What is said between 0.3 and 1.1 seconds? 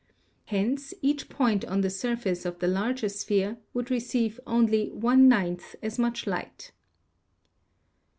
Hence